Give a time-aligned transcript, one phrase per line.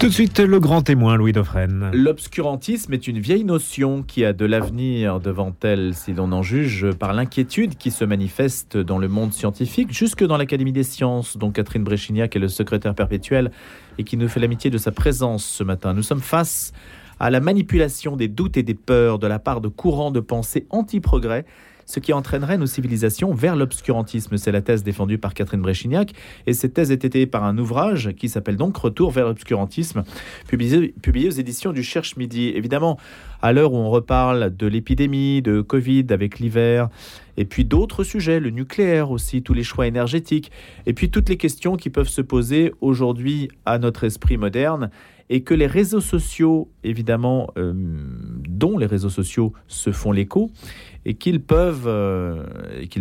[0.00, 1.90] Tout de suite, le grand témoin, Louis Dauphren.
[1.92, 6.92] L'obscurantisme est une vieille notion qui a de l'avenir devant elle, si l'on en juge
[6.92, 11.50] par l'inquiétude qui se manifeste dans le monde scientifique, jusque dans l'Académie des sciences, dont
[11.50, 13.50] Catherine Bréchignac est le secrétaire perpétuel
[13.98, 15.94] et qui nous fait l'amitié de sa présence ce matin.
[15.94, 16.72] Nous sommes face
[17.18, 20.66] à la manipulation des doutes et des peurs de la part de courants de pensée
[20.70, 21.44] anti-progrès
[21.88, 24.36] ce qui entraînerait nos civilisations vers l'obscurantisme.
[24.36, 26.12] C'est la thèse défendue par Catherine Bréchignac,
[26.46, 30.04] et cette thèse est étayée par un ouvrage qui s'appelle donc Retour vers l'obscurantisme,
[30.46, 30.92] publié,
[31.26, 32.52] aux éditions du Cherche Midi.
[32.54, 32.98] Évidemment,
[33.40, 36.90] à l'heure où on reparle de l'épidémie, de Covid avec l'hiver,
[37.38, 40.52] et puis d'autres sujets, le nucléaire aussi, tous les choix énergétiques,
[40.84, 44.90] et puis toutes les questions qui peuvent se poser aujourd'hui à notre esprit moderne,
[45.30, 47.72] et que les réseaux sociaux, évidemment, euh,
[48.48, 50.50] dont les réseaux sociaux se font l'écho,
[51.08, 52.44] et qu'ils peuvent, euh,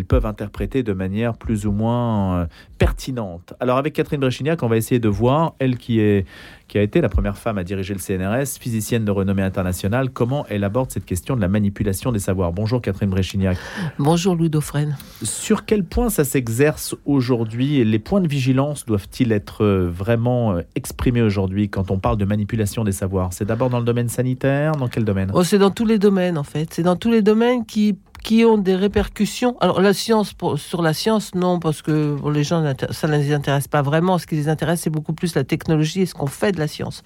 [0.07, 2.45] peuvent interpréter de manière plus ou moins euh,
[2.77, 3.53] pertinente.
[3.59, 6.25] Alors avec Catherine Bréchignac, on va essayer de voir, elle qui, est,
[6.67, 10.45] qui a été la première femme à diriger le CNRS, physicienne de renommée internationale, comment
[10.49, 12.51] elle aborde cette question de la manipulation des savoirs?
[12.51, 13.57] Bonjour Catherine Bréchignac.
[13.99, 14.97] Bonjour Louis Dauphren.
[15.23, 21.21] Sur quel point ça s'exerce aujourd'hui les points de vigilance doivent-ils être euh, vraiment exprimés
[21.21, 23.33] aujourd'hui quand on parle de manipulation des savoirs?
[23.33, 25.31] C'est d'abord dans le domaine sanitaire, dans quel domaine?
[25.33, 26.73] Oh, C'est dans tous les domaines en fait.
[26.73, 27.97] C'est dans tous les domaines qui
[28.27, 29.55] qui ont des répercussions.
[29.61, 32.61] Alors la science, sur la science, non, parce que les gens,
[32.91, 34.17] ça ne les intéresse pas vraiment.
[34.17, 36.67] Ce qui les intéresse, c'est beaucoup plus la technologie et ce qu'on fait de la
[36.67, 37.03] science.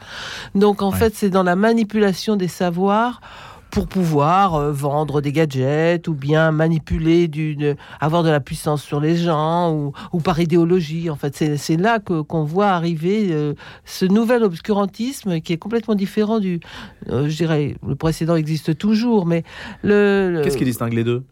[0.56, 3.22] Donc en fait, c'est dans la manipulation des savoirs
[3.72, 7.30] pour pouvoir euh, vendre des gadgets ou bien manipuler,
[8.00, 11.10] avoir de la puissance sur les gens ou, par idéologie.
[11.10, 13.54] En fait, c'est, là qu'on voit arriver euh,
[13.86, 16.60] ce nouvel obscurantisme qui est complètement différent du,
[17.10, 19.44] euh, je dirais, le précédent existe toujours, mais
[19.84, 21.24] le Qu'est-ce qui distingue les deux?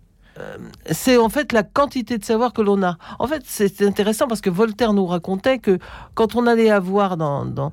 [0.92, 2.98] C'est en fait la quantité de savoir que l'on a.
[3.20, 5.80] En fait, c'est intéressant parce que Voltaire nous racontait que
[6.14, 7.72] quand on allait avoir dans,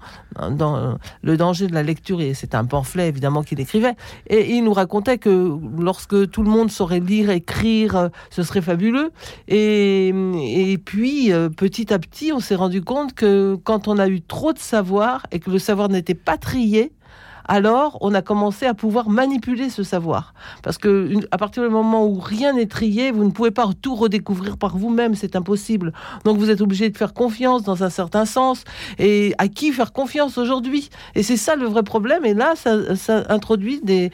[1.23, 3.95] le danger de la lecture, et c'est un pamphlet évidemment qu'il écrivait,
[4.29, 8.63] et il nous racontait que lorsque tout le monde saurait lire, écrire, euh, ce serait
[8.63, 9.11] fabuleux.
[9.49, 14.09] Et, et puis, euh, petit à petit, on s'est rendu compte que quand on a
[14.09, 16.93] eu trop de savoir et que le savoir n'était pas trié,
[17.47, 20.35] alors on a commencé à pouvoir manipuler ce savoir.
[20.63, 23.95] Parce que à partir du moment où rien n'est trié, vous ne pouvez pas tout
[23.95, 25.93] redécouvrir par vous-même, c'est impossible.
[26.25, 28.65] Donc vous êtes obligé de faire confiance dans un certain sens.
[28.99, 30.91] Et à qui faire confiance aujourd'hui?
[31.15, 32.25] Et c'est ça le vrai problème.
[32.25, 34.11] Et là, ça, introduit des,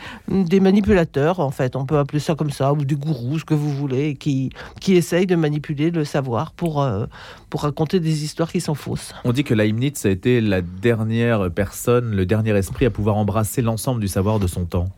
[0.61, 3.71] manipulateurs, en fait, on peut appeler ça comme ça, ou des gourous, ce que vous
[3.71, 4.51] voulez, qui,
[4.89, 7.07] essayent de manipuler le savoir pour, euh,
[7.53, 9.13] pour raconter des histoires qui sont fausses.
[9.25, 13.61] On dit que Leibniz a été la dernière personne, le dernier esprit à pouvoir embrasser
[13.61, 14.89] l'ensemble du savoir de son temps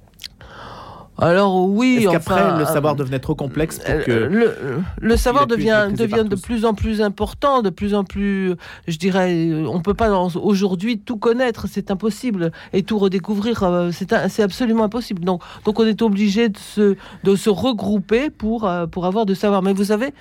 [1.19, 5.89] alors oui, Est-ce qu'après le savoir devenait trop complexe pour que le, le savoir devient
[5.97, 8.55] devient de plus en plus important, de plus en plus,
[8.89, 14.43] je dirais, on peut pas aujourd'hui tout connaître, c'est impossible, et tout redécouvrir, euh, c'est
[14.43, 15.25] absolument impossible.
[15.25, 19.35] Donc donc on est obligé de se de se regrouper pour euh, pour avoir de
[19.35, 19.63] savoir.
[19.63, 20.13] Mais vous savez,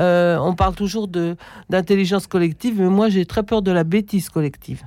[0.00, 1.36] euh, on parle toujours de
[1.70, 4.82] d'intelligence collective, mais moi j'ai très peur de la bêtise collective.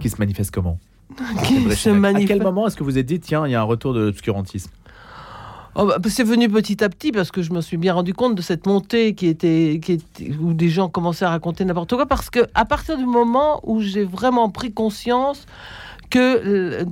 [0.00, 0.78] Qui se manifeste comment?
[1.20, 4.00] À quel moment est-ce que vous êtes dit, tiens, il y a un retour de
[4.00, 4.70] l'obscurantisme?
[5.74, 8.34] Oh, bah, c'est venu petit à petit parce que je me suis bien rendu compte
[8.34, 12.06] de cette montée qui était, qui était où des gens commençaient à raconter n'importe quoi.
[12.06, 15.46] Parce que à partir du moment où j'ai vraiment pris conscience
[16.10, 16.84] que euh,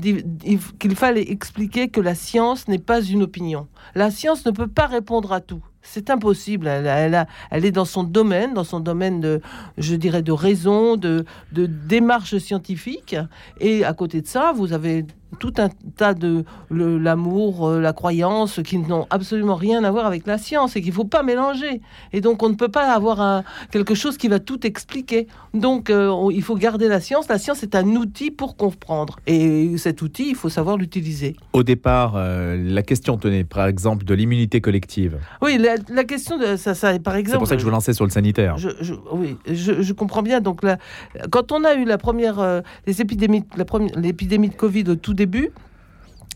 [0.78, 3.66] qu'il fallait expliquer que la science n'est pas une opinion.
[3.94, 5.62] La science ne peut pas répondre à tout.
[5.82, 6.68] C'est impossible.
[6.68, 9.40] Elle, est dans son domaine, dans son domaine de,
[9.78, 13.16] je dirais, de raison, de, de démarche scientifique.
[13.60, 15.06] Et à côté de ça, vous avez
[15.38, 20.26] tout un tas de l'amour, euh, la croyance qui n'ont absolument rien à voir avec
[20.26, 21.80] la science et qu'il ne faut pas mélanger.
[22.12, 25.26] Et donc on ne peut pas avoir un, quelque chose qui va tout expliquer.
[25.54, 27.28] Donc euh, il faut garder la science.
[27.28, 29.18] La science est un outil pour comprendre.
[29.26, 31.36] Et cet outil, il faut savoir l'utiliser.
[31.52, 35.18] Au départ, euh, la question tenait par exemple de l'immunité collective.
[35.42, 37.34] Oui, la, question de ça, ça par exemple.
[37.34, 38.56] C'est pour ça que je vous lançais sur le sanitaire.
[39.12, 40.40] oui, je, comprends bien.
[40.40, 40.78] Donc là,
[41.30, 43.44] quand on a eu la première, les épidémies,
[43.96, 45.50] l'épidémie de Covid au tout début,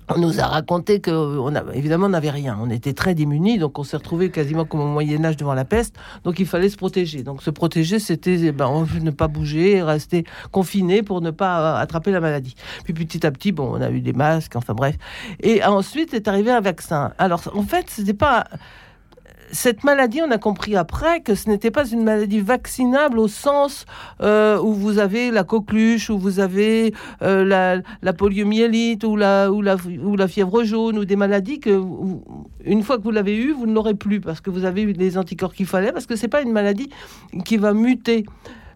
[0.08, 2.58] on nous a raconté que, on a, évidemment, on n'avait rien.
[2.60, 5.64] On était très démunis, donc on s'est retrouvé quasiment comme au Moyen Âge devant la
[5.64, 5.94] peste.
[6.24, 7.22] Donc il fallait se protéger.
[7.22, 12.10] Donc se protéger, c'était eh ben, ne pas bouger, rester confiné pour ne pas attraper
[12.10, 12.54] la maladie.
[12.84, 14.96] Puis petit à petit, bon, on a eu des masques, enfin bref.
[15.40, 17.12] Et ensuite est arrivé un vaccin.
[17.18, 18.44] Alors en fait, c'était pas
[19.52, 23.84] cette maladie, on a compris après que ce n'était pas une maladie vaccinable au sens
[24.22, 27.44] euh, où vous avez la coqueluche, où vous avez euh,
[28.02, 29.48] la, poliomyélite ou la,
[30.26, 31.82] fièvre jaune, ou des maladies que,
[32.64, 34.92] une fois que vous l'avez eu, vous ne l'aurez plus parce que vous avez eu
[34.92, 36.88] les anticorps qu'il fallait, parce que c'est pas une maladie
[37.44, 38.24] qui va muter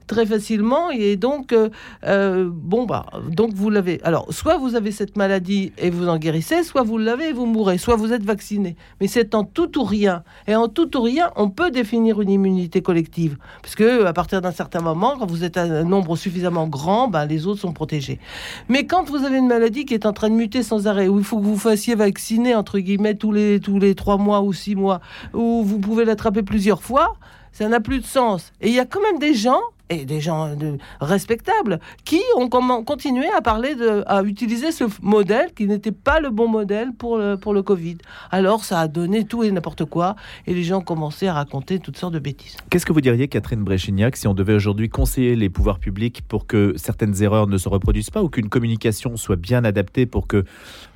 [0.06, 0.90] très facilement.
[0.90, 1.68] Et donc, euh,
[2.04, 4.00] euh, bon, bah, donc vous l'avez.
[4.02, 7.46] Alors, soit vous avez cette maladie et vous en guérissez, soit vous l'avez et vous
[7.46, 8.76] mourrez, soit vous êtes vacciné.
[9.00, 10.22] Mais c'est en tout ou rien.
[10.46, 13.36] Et en tout ou rien, on peut définir une immunité collective.
[13.62, 17.26] Parce que à partir d'un certain moment, quand vous êtes un nombre suffisamment grand, ben,
[17.26, 18.20] les autres sont protégés.
[18.68, 21.18] Mais quand vous avez une maladie qui est en train de muter sans arrêt, où
[21.18, 24.52] il faut que vous fassiez vacciner, entre guillemets, tous les, tous les trois mois ou
[24.52, 25.00] six mois,
[25.34, 27.16] où vous pouvez l'attraper plusieurs fois,
[27.52, 28.52] ça n'a plus de sens.
[28.60, 29.60] Et il y a quand même des gens
[29.90, 35.52] et des gens de, respectables qui ont continué à parler de, à utiliser ce modèle
[35.54, 37.98] qui n'était pas le bon modèle pour le, Covid.
[38.30, 40.14] Alors ça a donné tout et n'importe quoi
[40.46, 42.56] et les gens commencé à raconter toutes sortes de bêtises.
[42.70, 46.46] Qu'est-ce que vous diriez, Catherine Bréchignac, si on devait aujourd'hui conseiller les pouvoirs publics pour
[46.46, 50.44] que certaines erreurs ne se reproduisent pas ou qu'une communication soit bien adaptée pour que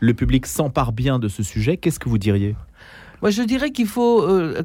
[0.01, 2.55] le public s'empare bien de ce sujet Qu'est-ce que vous diriez?
[3.23, 4.23] Moi, je dirais qu'il faut.
[4.23, 4.63] Euh,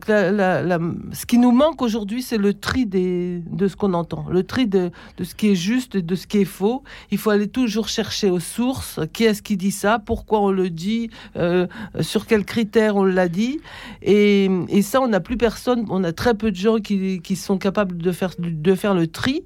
[1.12, 4.68] ce qui nous manque aujourd'hui, c'est le tri des, de ce qu'on entend, le tri
[4.68, 6.84] de, de, ce qui est juste et de ce qui est faux.
[7.12, 9.00] Il faut aller toujours chercher aux sources.
[9.14, 10.00] Qui est-ce qui dit ça?
[10.00, 11.10] Pourquoi on le dit?
[11.36, 11.68] Euh,
[12.02, 13.60] Sur quels critères on l'a dit?
[14.02, 15.86] Et, et, ça, on n'a plus personne.
[15.90, 19.08] On a très peu de gens qui, qui sont capables de faire, de faire le
[19.08, 19.44] tri.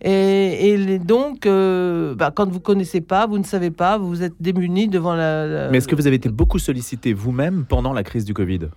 [0.00, 4.88] Et, donc, euh, bah, quand vous connaissez pas, vous ne savez pas, vous êtes démuni
[4.88, 5.68] devant la.
[5.70, 8.68] Mais est-ce que vous avez été beaucoup sollicité vous-même pendant la crise du Covid?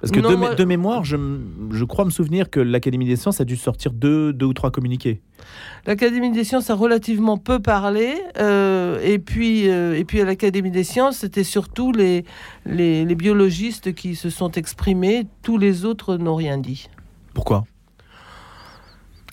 [0.00, 1.16] Parce que de, mémoire, je,
[1.72, 4.70] je, crois me souvenir que l'Académie des sciences a dû sortir deux, deux ou trois
[4.70, 5.20] communiqués.
[5.86, 8.14] L'Académie des sciences a relativement peu parlé.
[8.38, 12.24] Euh, et, puis, euh, et puis à l'Académie des sciences, c'était surtout les,
[12.64, 15.26] les, les, biologistes qui se sont exprimés.
[15.42, 16.88] Tous les autres n'ont rien dit.
[17.34, 17.64] Pourquoi?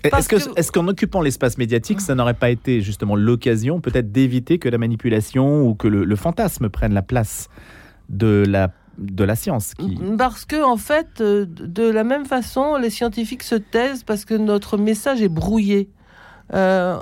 [0.05, 4.77] Est-ce qu'en occupant l'espace médiatique, ça n'aurait pas été justement l'occasion peut-être d'éviter que la
[4.77, 7.49] manipulation ou que le, fantasme prenne la place
[8.09, 9.73] de la de la science
[10.17, 14.35] Parce que, en fait, euh, de la même façon, les scientifiques se taisent parce que
[14.35, 15.89] notre message est brouillé.
[16.53, 16.97] Euh,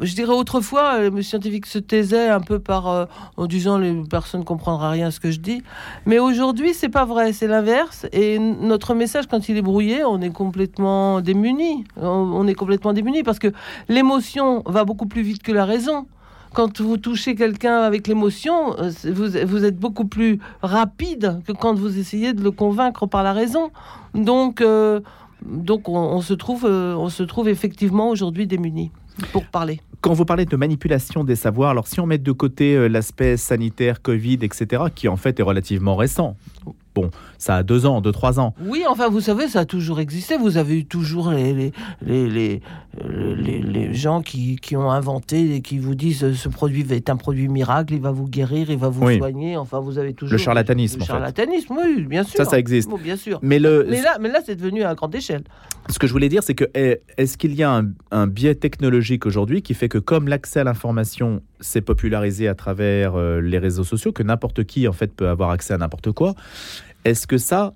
[0.00, 3.06] je dirais autrefois, les scientifiques se taisaient un peu par euh,
[3.36, 5.62] en disant les personnes ne comprendront rien à ce que je dis.
[6.06, 8.06] Mais aujourd'hui, c'est pas vrai, c'est l'inverse.
[8.12, 11.84] Et notre message, quand il est brouillé, on est complètement démuni.
[11.96, 13.52] On, est complètement démuni parce que
[13.88, 16.06] l'émotion va beaucoup plus vite que la raison.
[16.52, 21.98] Quand vous touchez quelqu'un avec l'émotion, euh, vous, êtes beaucoup plus rapide que quand vous
[21.98, 23.70] essayez de le convaincre par la raison.
[24.14, 24.62] Donc
[25.44, 28.90] donc on, se trouve, euh, on se trouve effectivement aujourd'hui démunis
[29.32, 29.80] pour parler.
[30.00, 33.36] Quand vous parlez de manipulation des savoirs, alors si on met de côté euh, l'aspect
[33.36, 36.36] sanitaire, Covid, etc., qui en fait est relativement récent,
[36.94, 38.54] Bon, ça a deux ans, deux, trois ans.
[38.64, 40.36] Oui, enfin, vous savez, ça a toujours existé.
[40.36, 41.72] Vous avez eu toujours les, les,
[42.06, 42.60] les,
[43.62, 47.16] les, gens qui, qui, ont inventé et qui vous disent euh, ce produit est un
[47.16, 49.56] produit miracle, il va vous guérir, il va vous soigner.
[49.56, 50.32] Enfin, vous avez toujours.
[50.32, 51.00] Le charlatanisme.
[51.00, 52.36] Le charlatanisme, oui, bien sûr.
[52.36, 52.88] Ça, ça existe.
[53.02, 53.40] bien sûr.
[53.42, 53.86] Mais, le...
[53.90, 55.42] mais là, mais là c'est devenu à grande échelle.
[55.90, 58.54] Ce que je voulais dire, c'est que eh, est-ce qu'il y a un, un biais
[58.54, 63.58] technologique aujourd'hui qui fait que, comme l'accès à l'information s'est popularisé à travers euh, les
[63.58, 66.34] réseaux sociaux, que n'importe qui, en fait, peut avoir accès à n'importe quoi,
[67.04, 67.74] est-ce que ça,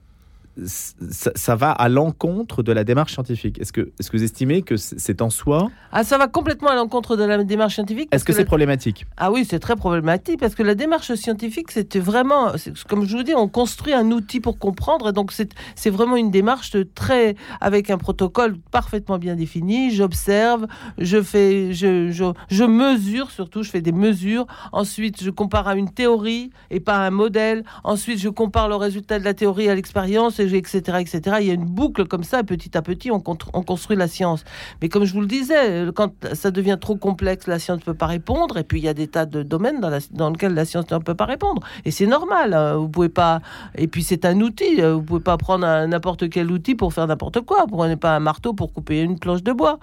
[0.65, 3.59] ça, va à l'encontre de la démarche scientifique.
[3.61, 6.75] Est-ce que, est que vous estimez que c'est en soi Ah, ça va complètement à
[6.75, 8.09] l'encontre de la démarche scientifique.
[8.13, 9.07] Est-ce que, c'est problématique?
[9.17, 12.53] Ah oui, c'est très problématique parce que la démarche scientifique, c'était vraiment,
[12.89, 15.11] comme je vous dis, on construit un outil pour comprendre.
[15.11, 19.91] Et donc, c'est vraiment une démarche très avec un protocole parfaitement bien défini.
[19.91, 20.67] J'observe,
[20.99, 24.47] je fais, je, je, je mesure surtout, je fais des mesures.
[24.73, 27.65] Ensuite, je compare à une théorie et pas à un modèle.
[27.85, 31.37] Ensuite, je compare le résultat de la théorie à l'expérience etc., etc.
[31.41, 34.45] Il y a une boucle comme ça, petit à petit, on, on, construit la science.
[34.81, 37.95] Mais comme je vous le disais, quand ça devient trop complexe, la science ne peut
[37.95, 38.57] pas répondre.
[38.57, 40.91] Et puis, il y a des tas de domaines dans, la, dans lesquels la science
[40.91, 41.63] ne peut pas répondre.
[41.85, 42.55] Et c'est normal.
[42.55, 42.77] Hein.
[42.77, 43.41] Vous pouvez pas.
[43.77, 44.81] Et puis, c'est un outil.
[44.81, 47.67] Vous pouvez pas prendre n'importe quel outil pour faire n'importe quoi.
[47.69, 49.79] Vous prenez pas un marteau pour couper une planche de bois.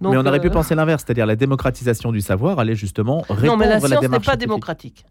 [0.00, 3.46] mais on aurait pu euh, penser l'inverse, c'est-à-dire la démocratisation du savoir allait justement répondre
[3.46, 5.04] non, mais la science n'est pas démocratique.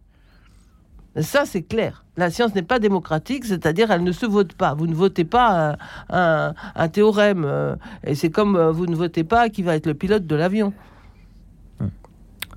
[1.21, 2.03] Ça, c'est clair.
[2.17, 4.73] La science n'est pas démocratique, c'est-à-dire elle ne se vote pas.
[4.73, 5.77] Vous ne votez pas
[6.09, 7.45] un, théorème.
[7.45, 10.35] Euh, et c'est comme euh, vous ne votez pas qui va être le pilote de
[10.35, 10.73] l'avion.
[11.79, 11.89] Hum.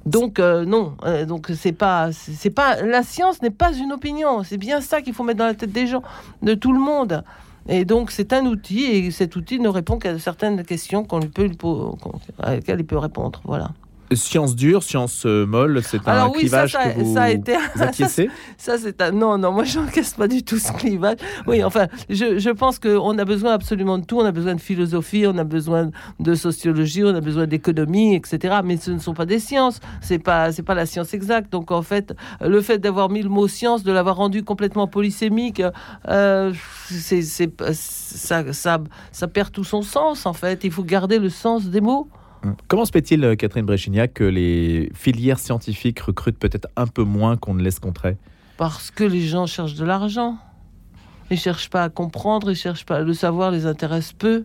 [0.04, 0.96] Donc euh, non,
[1.28, 4.42] donc c'est pas, c'est pas, la science n'est pas une opinion.
[4.42, 6.02] C'est bien ça qu'il faut mettre dans la tête des gens,
[6.42, 7.24] de tout le monde.
[7.68, 11.48] Et donc c'est un outil et cet outil ne répond qu'à certaines questions qu'on peut,
[12.40, 13.40] à lesquelles il peut répondre.
[13.44, 13.70] Voilà.
[14.14, 17.54] Science dure, science euh, molle, c'est un oui, clivage ça, que vous, ça a été.
[17.74, 18.30] vous acquiescez?
[18.58, 19.10] Ça, c'est un.
[19.10, 21.16] Non, non, moi, j'encaisse pas du tout ce clivage.
[21.46, 24.18] Oui, enfin, je, je pense qu'on a besoin absolument de tout.
[24.18, 25.90] On a besoin de philosophie, on a besoin
[26.20, 28.60] de sociologie, on a besoin d'économie, etc.
[28.64, 29.80] Mais ce ne sont pas des sciences.
[30.00, 31.50] C'est pas, c'est pas la science exacte.
[31.52, 35.62] Donc, en fait, le fait d'avoir mis le mot science, de l'avoir rendu complètement polysémique,
[36.08, 36.52] euh,
[36.88, 40.64] c'est, c'est, ça, ça, ça perd tout son sens, en fait.
[40.64, 42.08] Il faut garder le sens des mots.
[42.68, 47.36] Comment se fait-il, euh, Catherine Bréchignac, que les filières scientifiques recrutent peut-être un peu moins
[47.36, 48.16] qu'on ne laisse compter
[48.56, 50.38] Parce que les gens cherchent de l'argent.
[51.30, 53.00] Ils cherchent pas à comprendre, ils cherchent pas.
[53.00, 54.44] Le savoir les intéresse peu.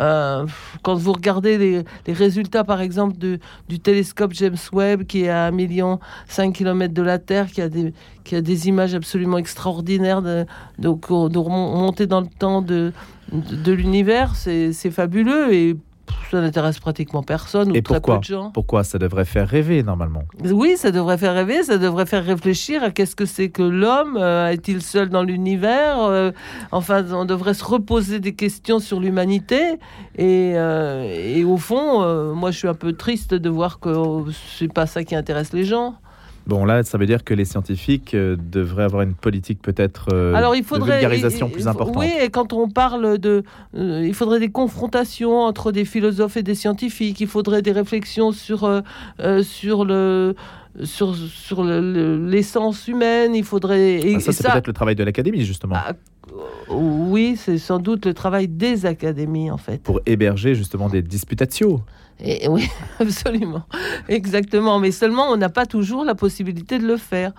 [0.00, 0.46] Euh,
[0.82, 1.58] quand vous regardez
[2.06, 5.98] les, résultats, par exemple, de, du télescope James Webb, qui est à 1,5 million
[6.28, 10.46] de la Terre, qui a des, qui a des images absolument extraordinaires de,
[10.78, 12.92] de, remonter dans le temps de,
[13.32, 15.52] de, de l'univers, c'est c'est fabuleux.
[15.52, 15.76] Et
[16.30, 18.50] ça n'intéresse pratiquement personne ou Et très pourquoi peu de gens.
[18.50, 22.82] Pourquoi ça devrait faire rêver normalement Oui, ça devrait faire rêver, ça devrait faire réfléchir
[22.82, 26.30] à qu'est-ce que c'est que l'homme, euh, est-il seul dans l'univers Euh,
[26.72, 29.78] Enfin, on devrait se reposer des questions sur l'humanité.
[30.16, 34.30] Et, euh, et au fond, moi, je suis un peu triste de voir que euh,
[34.58, 35.96] c'est pas ça qui intéresse les gens.
[36.48, 40.32] Bon, là, ça veut dire que les scientifiques euh, devraient avoir une politique peut-être euh,
[40.34, 41.96] Alors il de faudrait vulgarisation il- plus importante.
[41.98, 43.42] Oui, et quand on parle de,
[43.76, 47.20] euh, il faudrait des confrontations entre des philosophes et des scientifiques.
[47.20, 50.34] Il faudrait des réflexions sur euh, sur le
[50.84, 53.34] sur sur le- le- l'essence humaine.
[53.34, 55.92] Il faudrait et, Ah, ça, et c'est peut-être le travail de l'académie, justement, ah,
[56.70, 59.82] oui, c'est sans doute le travail des académies en fait.
[59.82, 61.80] pour héberger justement des disputatio.
[62.20, 63.62] Oui, absolument,
[64.08, 64.78] exactement.
[64.78, 67.32] Mais seulement, on n'a pas toujours la possibilité de le faire.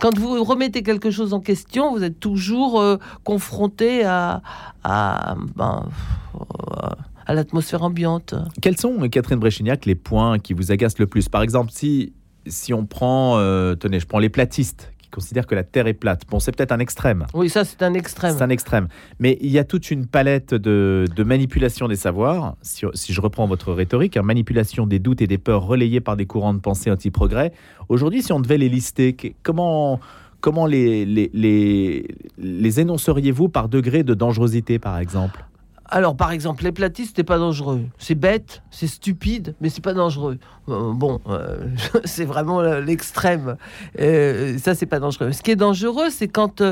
[0.00, 4.42] Quand vous remettez quelque chose en question, vous êtes toujours euh, confronté à,
[4.84, 5.88] à, ben,
[6.34, 6.88] euh,
[7.26, 8.34] à l'atmosphère ambiante.
[8.60, 11.28] Quels sont, Catherine Bréchignac, les points qui vous agacent le plus?
[11.30, 12.12] Par exemple, si,
[12.46, 16.22] si on prend, euh, tenez, je prends les platistes considèrent que la Terre est plate.
[16.30, 17.24] Bon, c'est peut-être un extrême.
[17.32, 18.34] Oui, ça, c'est un extrême.
[18.36, 18.86] C'est un extrême.
[19.18, 22.54] Mais il y a toute une palette de, de manipulation des savoirs.
[22.60, 26.16] Si, si je reprends votre rhétorique, hein, manipulation des doutes et des peurs relayées par
[26.16, 27.52] des courants de pensée anti-progrès.
[27.88, 30.00] Aujourd'hui, si on devait les lister, comment,
[30.40, 32.06] comment les, les, les,
[32.36, 35.46] les énonceriez-vous par degré de dangerosité, par exemple?
[35.88, 37.82] Alors, par exemple, les platistes, c'est pas dangereux.
[37.98, 40.38] C'est bête, c'est stupide, mais c'est pas dangereux.
[40.68, 41.68] Euh, bon, euh,
[42.04, 43.56] c'est vraiment euh, l'extrême.
[44.00, 45.30] Euh, ça, c'est pas dangereux.
[45.32, 46.62] Ce qui est dangereux, c'est quand,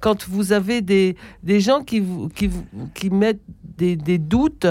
[0.00, 3.42] quand vous avez des, des gens qui, vous, qui, vous- qui mettent
[3.78, 4.66] des, des doutes.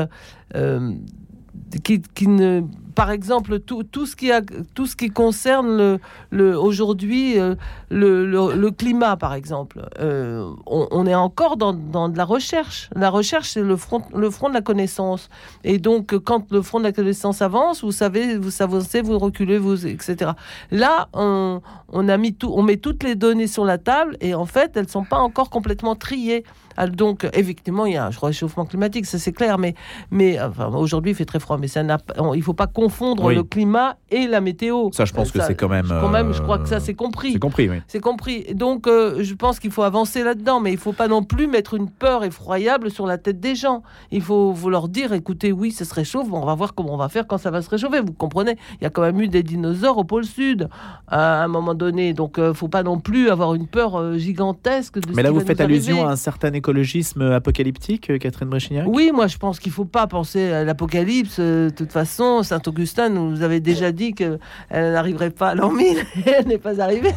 [1.84, 2.62] qui, qui ne,
[2.96, 4.42] par exemple, tout, tout, ce qui a,
[4.74, 6.00] tout ce qui concerne le,
[6.32, 7.56] le, aujourd'hui euh,
[7.90, 12.90] le, le, le climat, par exemple, euh, on, est encore dans, dans de la recherche.
[12.96, 15.30] La recherche, c'est le front, le front de la connaissance.
[15.64, 19.58] Et donc, quand le front de la connaissance avance, vous savez, vous avancez, vous reculez,
[19.58, 20.32] vous, etc.
[20.72, 24.34] Là, on, on, a mis tout, on met toutes les données sur la table et
[24.34, 26.44] en fait, elles sont pas encore complètement triées.
[26.76, 29.76] Ah, Donc, effectivement, il y a un réchauffement climatique, ça c'est clair, mais,
[30.10, 30.40] mais
[30.74, 31.98] aujourd'hui il fait très froid, mais ça n'a
[32.34, 33.36] il faut pas confondre Oui.
[33.36, 34.90] le climat et la météo.
[34.92, 36.94] Ça, je pense que c'est quand même, Quand même, je crois que euh, ça c'est
[36.94, 37.34] compris.
[37.34, 37.78] C'est compris, oui.
[37.88, 38.46] C'est compris.
[38.54, 41.74] Donc, euh, je pense qu'il faut avancer là-dedans, mais il faut pas non plus mettre
[41.76, 43.84] une peur effroyable sur la tête des gens.
[44.12, 46.98] Il faut vous leur dire, écoutez, oui, ça se réchauffe, on va voir comment on
[46.98, 48.02] va faire quand ça va se réchauffer.
[48.02, 48.58] Vous comprenez?
[48.82, 50.68] Il y a quand même eu des dinosaures au pôle sud
[51.08, 55.00] à un moment donné, donc euh, faut pas non plus avoir une peur euh, gigantesque
[55.00, 55.14] de.
[55.16, 56.10] Mais là, vous faites allusion arriver.
[56.10, 60.08] à un certain écologisme apocalyptique, euh, Catherine Bréchignac Oui, moi je pense qu'il faut pas
[60.08, 61.38] penser à l'apocalypse.
[61.40, 64.40] Euh, De toute façon, Saint Augustin nous avait déjà dit qu'elle
[64.72, 65.98] n'arriverait pas à l'an 1000.
[66.26, 67.14] Elle n'est pas arrivée.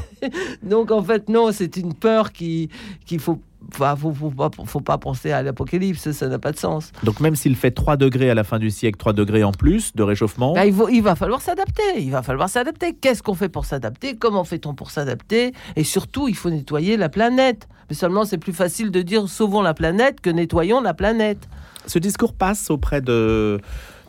[0.63, 2.69] Donc en fait, non, c'est une peur qui
[3.07, 3.41] qu'il faut.
[3.73, 6.93] Enfin, faut, faut, pas, faut pas penser à l'apocalypse, ça n'a pas de sens.
[7.03, 9.93] Donc même s'il fait 3 degrés à la fin du siècle, 3 degrés en plus
[9.97, 11.83] de réchauffement, il, va, il va falloir s'adapter.
[11.99, 12.95] Il va falloir s'adapter.
[12.95, 14.15] Qu'est-ce qu'on fait pour s'adapter?
[14.15, 15.53] Comment fait-on pour s'adapter?
[15.75, 17.67] Et surtout, il faut nettoyer la planète.
[17.89, 21.49] Mais seulement, c'est plus facile de dire sauvons la planète que nettoyons la planète.
[21.87, 23.61] ce discours passe auprès de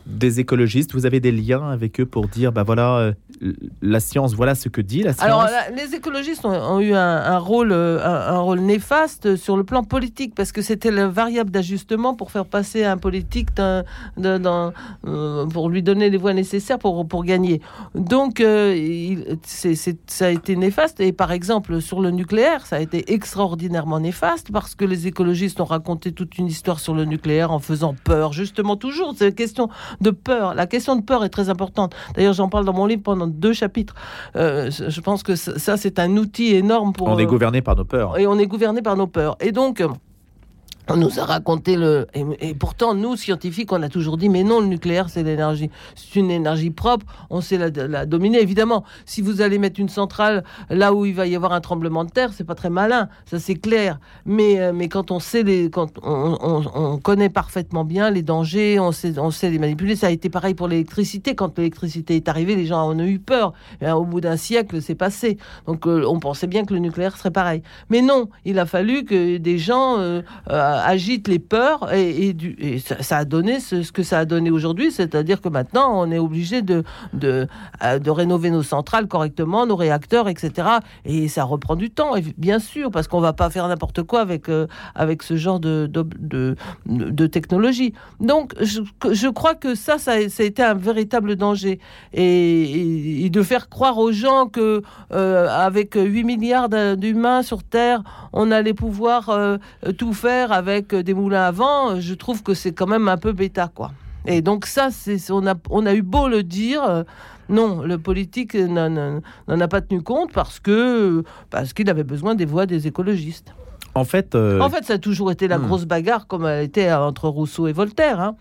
[0.08, 0.92] des écologistes.
[0.92, 3.12] Vous avez des liens avec eux pour dire, bah voilà, euh,
[3.82, 5.24] la science, voilà ce que dit la science.
[5.24, 9.84] Alors, la- les écologistes ont, eu un, rôle, euh, un, rôle néfaste sur le plan
[9.84, 13.82] politique parce que c'était la variable d'ajustement pour faire passer un politique euh,
[15.52, 17.60] pour lui donner les voix nécessaires pour, pour gagner.
[17.94, 21.00] Donc, euh, ça a été néfaste.
[21.00, 25.60] Et par exemple, sur le nucléaire, ça a été extraordinairement néfaste parce que les écologistes
[25.60, 28.32] ont raconté toute une histoire sur le nucléaire en faisant peur.
[28.32, 29.68] Justement, toujours, c'est une question
[30.00, 30.54] de peur.
[30.54, 31.94] La question de peur est très importante.
[32.14, 33.94] D'ailleurs, j'en parle dans mon livre pendant deux chapitres.
[34.36, 37.08] Euh, je pense que ça, c'est un outil énorme pour.
[37.08, 38.18] On est euh, gouverné par nos peurs.
[38.18, 39.36] et on est gouverné par nos peurs.
[39.40, 39.82] Et donc,
[40.90, 42.06] On nous a raconté le.
[42.40, 45.70] Et, pourtant, nous, scientifiques, on a toujours dit mais non, le nucléaire, c'est l'énergie.
[45.94, 48.40] C'est une énergie propre, on sait la, dominer.
[48.40, 52.04] Évidemment, si vous allez mettre une centrale là où il va y avoir un tremblement
[52.04, 53.98] de terre, c'est pas très malin, ça c'est clair.
[54.24, 55.68] Mais, euh, mais quand on sait les.
[55.68, 59.94] Quand on, connaît parfaitement bien les dangers, on sait, on sait les manipuler.
[59.94, 61.34] Ça a été pareil pour l'électricité.
[61.34, 63.52] Quand l'électricité est arrivée, les gens en ont eu peur.
[63.82, 65.36] Et, au bout d'un siècle, c'est passé.
[65.66, 67.62] Donc euh, on pensait bien que le nucléaire serait pareil.
[67.90, 69.98] Mais non, il a fallu que des gens.
[69.98, 70.22] Euh,
[70.84, 72.34] agite les peurs et,
[73.00, 76.62] ça, a donné ce, que ça a donné aujourd'hui, c'est-à-dire que maintenant on est obligé
[76.62, 77.46] de, de,
[77.82, 80.68] euh, de, rénover nos centrales correctement, nos réacteurs, etc.
[81.04, 84.48] Et ça reprend du temps, bien sûr, parce qu'on va pas faire n'importe quoi avec,
[84.48, 86.56] euh, avec ce genre de, de,
[86.86, 87.92] de, technologie.
[88.20, 88.80] Donc je,
[89.10, 91.80] je, crois que ça, ça, a été un véritable danger.
[92.12, 94.82] Et, de faire croire aux gens que
[95.12, 99.30] euh, avec 8 milliards d'humains sur Terre, on allait pouvoir
[99.98, 103.16] tout faire avec avec des moulins à vent, je trouve que c'est quand même un
[103.16, 103.92] peu bêta, quoi.
[104.26, 107.02] Et donc ça, c'est, on, a, on a eu beau le dire, euh,
[107.48, 112.44] non, le politique n'en a pas tenu compte parce que parce qu'il avait besoin des
[112.44, 113.54] voix des écologistes.
[113.94, 115.66] En fait, euh, en fait, ça a toujours été la hmm.
[115.66, 118.20] grosse bagarre comme elle était entre Rousseau et Voltaire.
[118.20, 118.36] Hein.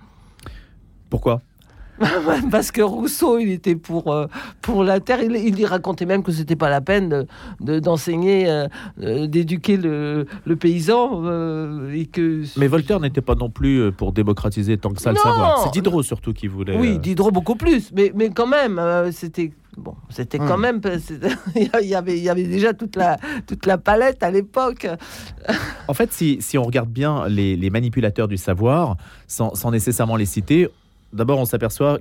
[1.09, 1.41] Pourquoi?
[2.51, 4.27] parce que Rousseau, il était pour, euh,
[4.61, 5.21] pour la terre.
[5.21, 7.25] Il, il racontait même que c'était pas la peine
[7.59, 8.67] d'enseigner, de, euh,
[9.01, 11.23] euh, d'éduquer le, le, paysan.
[11.93, 12.43] et que...
[12.57, 15.63] Mais Voltaire n'était pas non plus pour démocratiser tant que ça le savoir.
[15.63, 16.77] C'est Diderot surtout qui voulait.
[16.77, 17.91] Oui, Diderot beaucoup plus.
[17.93, 20.61] Mais, mais quand même, c'était bon, c'était quand hmm.
[20.61, 20.81] même,
[21.55, 24.87] il y avait, il y avait déjà toute la, toute la palette à l'époque.
[25.87, 30.15] en fait, si, si, on regarde bien les, les manipulateurs du savoir, sans, sans, nécessairement
[30.15, 30.69] les citer,
[31.13, 31.99] d'abord, on s'aperçoit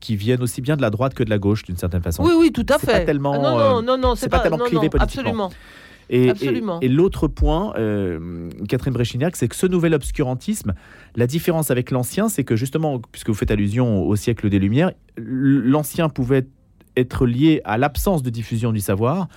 [0.00, 2.22] qu'ils viennent aussi bien de la droite que de la gauche, d'une certaine façon.
[2.24, 2.86] Oui, oui, tout à fait.
[2.86, 5.50] Pas tellement, ah non, non, non, non c'est pas, tellement clivé politiquement.
[6.10, 6.78] Absolument.
[6.80, 10.74] Et, et, l'autre point, euh, Catherine Bréchignac, c'est que ce nouvel obscurantisme,
[11.16, 14.92] la différence avec l'ancien, c'est que justement, puisque vous faites allusion au siècle des Lumières,
[15.16, 16.46] l'ancien pouvait
[16.96, 19.28] être lié à l'absence de diffusion du savoir,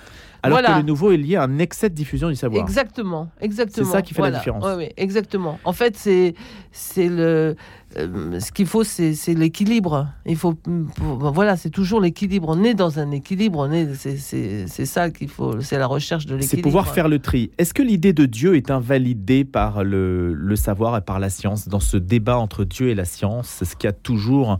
[0.42, 2.62] alors que le nouveau est lié à un excès de diffusion du savoir.
[2.62, 3.86] Exactement, exactement.
[3.86, 4.64] C'est ça qui fait la différence.
[4.64, 5.58] Oui, oui, exactement.
[5.64, 6.34] En fait, c'est
[6.72, 7.56] c'est le
[7.96, 10.08] euh, ce qu'il faut, c'est l'équilibre.
[10.24, 10.54] Il faut,
[10.98, 12.48] voilà, c'est toujours l'équilibre.
[12.50, 13.68] On est dans un équilibre.
[13.96, 15.60] C'est ça qu'il faut.
[15.60, 16.56] C'est la recherche de l'équilibre.
[16.56, 17.50] C'est pouvoir faire le tri.
[17.58, 21.68] Est-ce que l'idée de Dieu est invalidée par le, le, savoir et par la science?
[21.68, 24.58] Dans ce débat entre Dieu et la science Est-ce qu'il y a toujours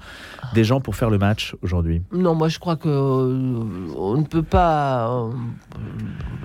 [0.54, 2.02] des gens pour faire le match aujourd'hui?
[2.12, 5.08] Non, moi je crois que euh, on ne peut pas.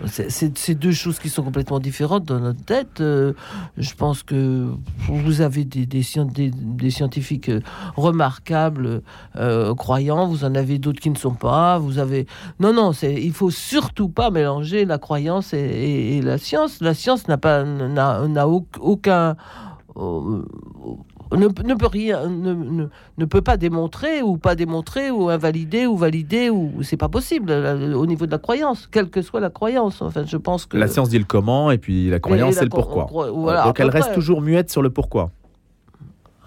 [0.05, 2.99] Euh, c'est deux choses qui sont complètement différentes dans notre tête.
[2.99, 4.69] je pense que
[5.07, 7.61] vous avez des, des, des des scientifiques euh,
[7.95, 9.01] remarquables,
[9.35, 12.27] euh, croyants, vous en avez d'autres qui ne sont pas, vous avez...
[12.59, 16.81] Non, non, il faut surtout pas mélanger la croyance et, la science.
[16.81, 19.35] La science n'a pas n'a aucun...
[19.97, 20.43] Euh,
[21.35, 26.49] ne, peut rien, ne, ne, peut pas démontrer ou pas démontrer ou invalider ou valider
[26.49, 30.01] ou c'est pas possible au niveau de la croyance, quelle que soit la croyance.
[30.01, 32.69] Enfin, je pense que la science dit le comment et puis la croyance c'est le
[32.69, 33.07] pourquoi.
[33.65, 35.31] Donc elle reste toujours muette sur le pourquoi.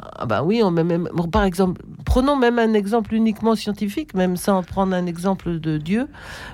[0.01, 4.63] Ah bah oui, on même, par exemple, prenons même un exemple uniquement scientifique, même sans
[4.63, 6.09] prendre un exemple de Dieu.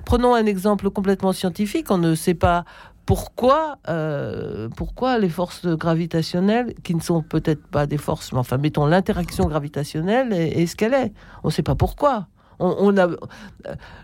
[0.04, 1.90] Prenons un exemple complètement scientifique.
[1.90, 2.64] On ne sait pas
[3.06, 8.56] pourquoi, euh, pourquoi les forces gravitationnelles, qui ne sont peut-être pas des forces, mais enfin,
[8.56, 11.12] mettons l'interaction gravitationnelle est, ce qu'elle est.
[11.42, 12.28] On ne sait pas pourquoi.
[12.64, 13.08] On, a,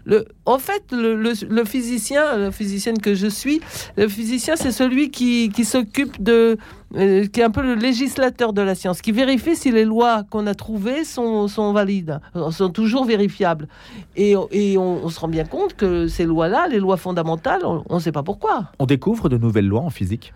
[0.04, 3.60] le, en fait, le, physicien, la physicienne que je suis,
[3.96, 6.58] le physicien, c'est celui qui, qui s'occupe de,
[6.96, 10.24] euh, qui est un peu le législateur de la science, qui vérifie si les lois
[10.28, 12.20] qu'on a trouvées sont, sont, valides,
[12.50, 13.68] sont toujours vérifiables.
[14.16, 18.00] Et, et on, se rend bien compte que ces lois-là, les lois fondamentales, on ne
[18.00, 18.72] sait pas pourquoi.
[18.78, 20.32] On découvre de nouvelles lois en physique?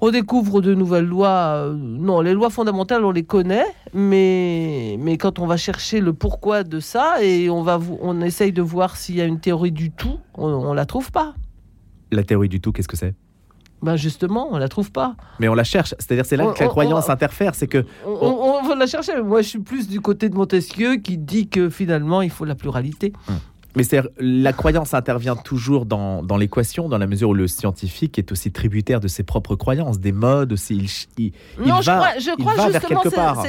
[0.00, 1.28] On découvre de nouvelles lois.
[1.28, 6.12] Euh, non, les lois fondamentales, on les connaît, mais, mais quand on va chercher le
[6.12, 9.72] pourquoi de ça et on, va, on essaye de voir s'il y a une théorie
[9.72, 11.34] du tout, on ne la trouve pas.
[12.10, 13.14] La théorie du tout, qu'est-ce que c'est?
[13.82, 15.16] Ben justement, on la trouve pas.
[15.38, 15.94] Mais on la cherche.
[15.98, 17.54] C'est-à-dire, c'est là que la croyance interfère.
[17.54, 19.22] C'est que on, va la chercher.
[19.22, 22.54] Moi, je suis plus du côté de Montesquieu qui dit que finalement, il faut la
[22.54, 23.12] pluralité.
[23.28, 23.36] Hum.
[23.76, 28.18] Mais c'est la croyance intervient toujours dans, dans l'équation, dans la mesure où le scientifique
[28.18, 31.08] est aussi tributaire de ses propres croyances, des modes aussi.
[31.18, 33.44] Il, non, va, je crois, je crois il va vers quelque part.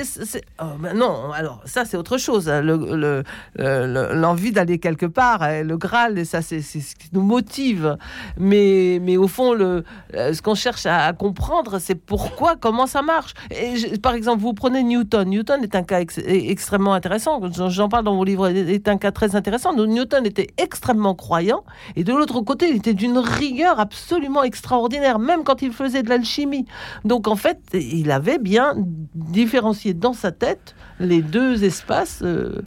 [0.61, 2.49] Oh, ben non, alors ça c'est autre chose.
[2.49, 2.61] Hein.
[2.61, 3.23] Le,
[3.55, 7.97] l'envie d'aller quelque part, hein, le Graal, ça c'est, ce qui nous motive.
[8.37, 9.83] Mais, mais au fond, le,
[10.15, 13.33] euh, ce qu'on cherche à, comprendre, c'est pourquoi, comment ça marche.
[13.49, 15.27] Et par exemple, vous prenez Newton.
[15.27, 17.41] Newton est un cas extrêmement intéressant.
[17.69, 18.47] J'en parle dans mon livre.
[18.47, 19.73] Est un cas très intéressant.
[19.73, 21.63] Newton Newton était extrêmement croyant,
[21.95, 26.09] et de l'autre côté, il était d'une rigueur absolument extraordinaire, même quand il faisait de
[26.09, 26.65] l'alchimie.
[27.05, 28.73] Donc en fait, il avait bien
[29.15, 32.21] différencié dans sa tête les deux espaces.
[32.23, 32.61] Euh,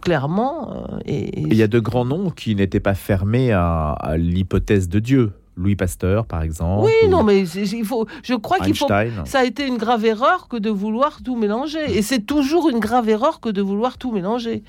[0.00, 0.86] clairement.
[0.92, 4.98] Euh, et, Il y a de grands noms qui n'étaient pas fermés à, l'hypothèse de
[4.98, 5.32] Dieu.
[5.56, 6.86] Louis Pasteur, par exemple.
[6.86, 8.88] Oui, non, mais il faut, je crois qu'il faut.
[9.24, 11.96] Ça a été une grave erreur que de vouloir tout mélanger.
[11.96, 14.64] Et c'est toujours une grave erreur que de vouloir tout mélanger.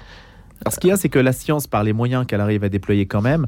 [0.61, 2.69] Alors, ce qu'il y a, c'est que la science, par les moyens qu'elle arrive à
[2.69, 3.47] déployer quand même,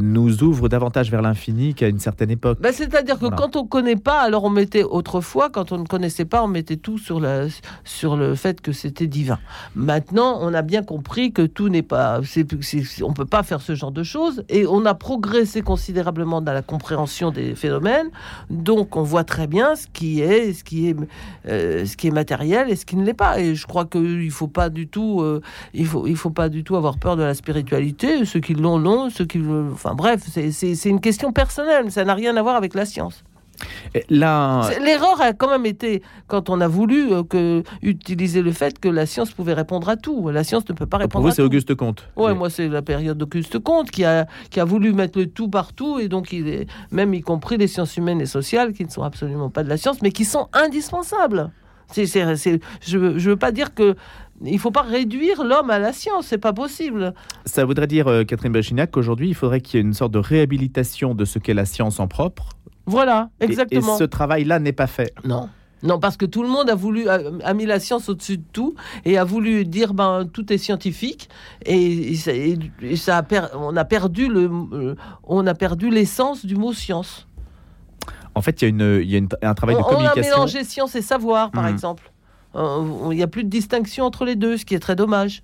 [0.00, 2.58] nous ouvre davantage vers l'infini qu'à une certaine époque.
[2.60, 5.86] Bah, c'est-à-dire que quand on ne connaît pas, alors on mettait autrefois, quand on ne
[5.86, 7.46] connaissait pas, on mettait tout sur, la,
[7.84, 9.38] sur le fait que c'était divin.
[9.74, 12.20] Maintenant, on a bien compris que tout n'est pas...
[12.20, 16.52] on ne peut pas faire ce genre de choses, et on a progressé considérablement dans
[16.52, 18.10] la compréhension des phénomènes,
[18.50, 20.96] donc on voit très bien ce qui est, ce qui est,
[21.48, 23.40] euh, ce qui est matériel et ce qui ne l'est pas.
[23.40, 25.20] Et je crois qu'il ne faut pas du tout...
[25.20, 25.40] Euh,
[25.74, 28.24] il faut, il faut pas du tout avoir peur de la spiritualité.
[28.24, 29.10] Ceux qui l'ont, l'ont.
[29.10, 29.40] Ceux qui...
[29.72, 33.24] Enfin, bref, c'est une question personnelle, ça n'a rien à voir avec la science.
[34.08, 38.88] L'erreur a quand même été quand on a voulu euh, que, utiliser le fait que
[38.88, 40.28] la science pouvait répondre à tout.
[40.28, 42.08] La science ne peut pas répondre Pour vous, c'est Auguste Comte.
[42.16, 45.48] Ouais, moi c'est la période d'Auguste Comte qui a, qui a voulu mettre le tout
[45.48, 48.90] partout et donc il est, même y compris les sciences humaines et sociales qui ne
[48.90, 51.50] sont absolument pas de la science mais qui sont indispensables.
[51.96, 53.96] Je ne veux pas dire que
[54.44, 57.14] il faut pas réduire l'homme à la science, c'est pas possible.
[57.44, 60.18] Ça voudrait dire, euh, Catherine Brechignac, qu'aujourd'hui, il faudrait qu'il y ait une sorte de
[60.18, 62.50] réhabilitation de ce qu'est la science en propre.
[62.86, 63.96] Voilà, exactement.
[63.96, 65.12] Et, ce travail-là n'est pas fait.
[65.24, 65.48] Non.
[65.82, 68.74] Non, parce que tout le monde a voulu a, mis la science au-dessus de tout
[69.04, 71.28] et a voulu dire ben tout est scientifique
[71.64, 77.28] et, ça, a on a perdu le euh, on a perdu l'essence du mot science.
[78.34, 80.20] En fait, il y a, une, il y a un travail de communication.
[80.20, 81.72] On a mélangé science et savoir, par hmm.
[81.72, 82.12] exemple.
[82.54, 85.42] Euh, il n'y a plus de distinction entre les deux, ce qui est très dommage.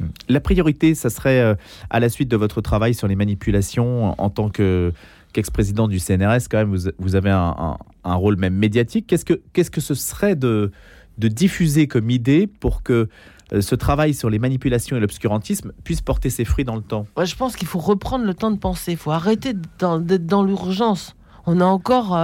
[0.00, 0.06] Hmm.
[0.28, 1.54] La priorité, ça serait euh,
[1.90, 6.58] à la suite de votre travail sur les manipulations en tant qu'ex-président du CNRS, quand
[6.58, 9.06] même, vous, avez un, rôle même médiatique.
[9.06, 10.70] Qu'est-ce que, qu'est-ce que ce serait de,
[11.18, 13.08] de diffuser comme idée pour que
[13.52, 17.06] euh, ce travail sur les manipulations et l'obscurantisme puisse porter ses fruits dans le temps?
[17.22, 18.92] Je pense qu'il faut reprendre le temps de penser.
[18.92, 21.15] Il faut arrêter d'être dans l'urgence
[21.46, 22.16] on a encore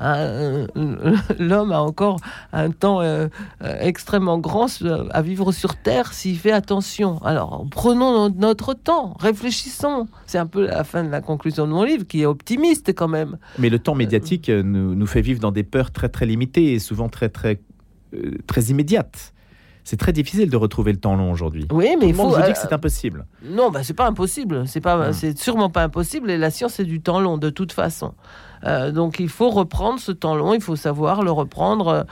[0.00, 0.66] euh,
[1.38, 2.20] l'homme a encore
[2.52, 3.28] un temps euh,
[3.62, 4.66] euh, extrêmement grand
[5.10, 7.18] à vivre sur Terre s'il fait attention.
[7.24, 10.06] Alors prenons notre temps, réfléchissons.
[10.26, 13.08] C'est un peu la fin de la conclusion de mon livre qui est optimiste quand
[13.08, 13.38] même.
[13.58, 16.78] Mais le temps médiatique nous, nous fait vivre dans des peurs très très limitées et
[16.78, 17.60] souvent très très
[18.46, 19.34] très immédiates
[19.86, 21.68] c'est très difficile de retrouver le temps long aujourd'hui.
[21.70, 22.28] Oui, mais il faut.
[22.28, 23.24] Vous dit que c'est impossible.
[23.48, 24.66] Non, bah, c'est pas impossible.
[24.66, 25.12] C'est pas, ah.
[25.12, 26.28] c'est sûrement pas impossible.
[26.28, 28.12] Et la science, c'est du temps long de toute façon.
[28.64, 32.04] Euh, donc il faut reprendre ce temps long, il faut savoir le reprendre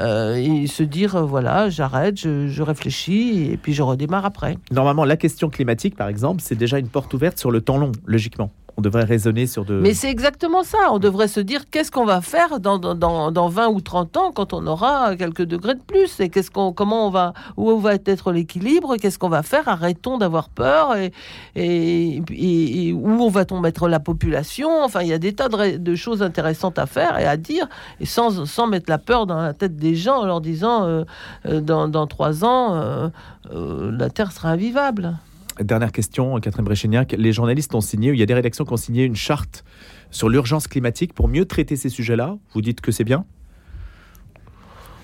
[0.00, 4.56] euh, et se dire euh, voilà, j'arrête, je, réfléchis et puis je redémarre après.
[4.70, 7.92] Normalement, la question climatique, par exemple, c'est déjà une porte ouverte sur le temps long,
[8.06, 9.74] logiquement on devrait raisonner sur de...
[9.74, 10.78] Mais c'est exactement ça.
[10.92, 14.32] On devrait se dire qu'est-ce qu'on va faire dans, dans, dans, 20 ou 30 ans
[14.32, 16.20] quand on aura quelques degrés de plus?
[16.20, 20.16] Et qu'est-ce qu'on, comment on va, où va être l'équilibre, qu'est-ce qu'on va faire, arrêtons
[20.16, 21.12] d'avoir peur et,
[21.56, 24.70] et, et, où on va-t-on mettre la population?
[24.84, 28.06] Enfin, il y a des tas de, choses intéressantes à faire et à dire et
[28.06, 31.04] sans, sans mettre la peur dans la tête des gens en leur disant euh,
[31.46, 35.16] euh, dans, dans 3 ans, euh, la Terre sera invivable.
[35.60, 37.14] Dernière question, Catherine Bréchignac.
[37.18, 39.64] Les journalistes ont signé, il y a des rédactions qui ont signé une charte
[40.10, 42.36] sur l'urgence climatique pour mieux traiter ces sujets-là.
[42.52, 43.24] Vous dites que c'est bien?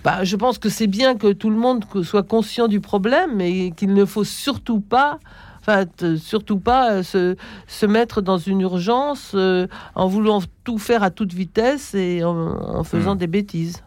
[0.05, 3.71] Bah, je pense que c'est bien que tout le monde soit conscient du problème, mais
[3.73, 5.19] qu'il ne faut surtout pas
[5.67, 5.87] Enfin,
[6.19, 7.37] surtout pas se,
[7.67, 12.85] se, mettre dans une urgence euh, en voulant tout faire à toute vitesse et en,
[12.85, 13.19] faisant hmm.
[13.19, 13.84] des bêtises.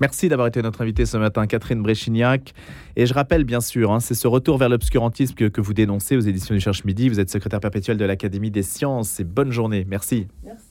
[0.00, 2.54] Merci d'avoir été notre invitée ce matin, Catherine Bréchignac.
[2.96, 6.20] Et je rappelle, bien sûr, hein, c'est ce retour vers l'obscurantisme que, vous dénoncez aux
[6.20, 7.08] éditions du Cherche Midi.
[7.08, 9.20] Vous êtes secrétaire perpétuel de l'Académie des sciences.
[9.20, 9.84] Et bonne journée.
[9.88, 10.28] Merci.
[10.44, 10.67] Merci.